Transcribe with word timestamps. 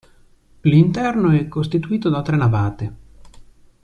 L'interno 0.61 1.29
è 1.29 1.47
costituito 1.47 2.09
da 2.09 2.23
tre 2.23 2.35
navate. 2.35 2.93